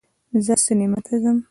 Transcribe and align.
زه 0.45 0.53
سینما 0.65 0.99
ته 1.05 1.15
ځم 1.23 1.37